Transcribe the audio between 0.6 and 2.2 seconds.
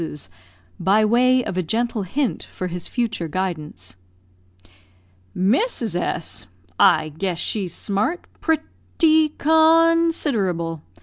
by way of a gentle